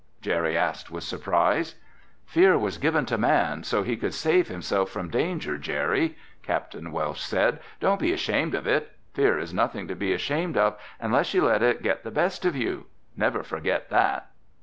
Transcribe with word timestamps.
Jerry 0.19 0.57
asked 0.57 0.89
with 0.89 1.03
surprise. 1.03 1.75
"Fear 2.25 2.57
was 2.57 2.79
given 2.79 3.05
to 3.05 3.19
man, 3.19 3.61
so 3.63 3.83
he 3.83 3.95
could 3.95 4.15
save 4.15 4.47
himself 4.47 4.89
from 4.89 5.11
danger, 5.11 5.59
Jerry," 5.59 6.17
Capt. 6.41 6.73
Welsh 6.73 7.21
said. 7.21 7.59
"Don't 7.79 7.99
be 7.99 8.11
ashamed 8.11 8.55
of 8.55 8.65
it. 8.65 8.93
Fear 9.13 9.37
is 9.37 9.53
nothing 9.53 9.87
to 9.87 9.95
be 9.95 10.11
ashamed 10.11 10.57
of 10.57 10.75
unless 10.99 11.35
you 11.35 11.45
let 11.45 11.61
it 11.61 11.83
get 11.83 12.03
the 12.03 12.09
best 12.09 12.45
of 12.45 12.55
you. 12.55 12.87
Never 13.15 13.43
forget 13.43 13.91
that." 13.91 14.31